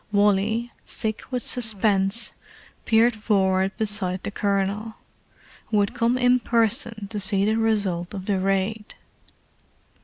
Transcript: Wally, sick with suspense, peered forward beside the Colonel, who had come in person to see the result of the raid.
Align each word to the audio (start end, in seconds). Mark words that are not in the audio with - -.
Wally, 0.11 0.71
sick 0.83 1.21
with 1.29 1.43
suspense, 1.43 2.33
peered 2.85 3.15
forward 3.15 3.77
beside 3.77 4.23
the 4.23 4.31
Colonel, 4.31 4.95
who 5.67 5.79
had 5.79 5.93
come 5.93 6.17
in 6.17 6.39
person 6.39 7.07
to 7.09 7.19
see 7.19 7.45
the 7.45 7.53
result 7.55 8.15
of 8.15 8.25
the 8.25 8.39
raid. 8.39 8.95